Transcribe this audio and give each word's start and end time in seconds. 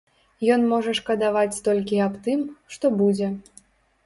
Ён 0.53 0.63
можа 0.71 0.93
шкадаваць 0.99 1.59
толькі 1.67 2.01
аб 2.07 2.17
тым, 2.29 2.39
што 2.79 2.93
будзе. 3.05 3.31